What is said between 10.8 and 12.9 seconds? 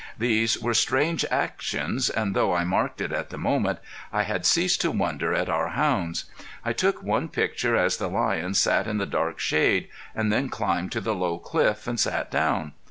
to the low cliff and sat down.